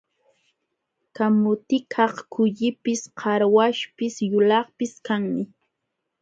[1.15, 5.43] Kamutikaq kullipis, qarwaśhpis, yulaqpis kanmi.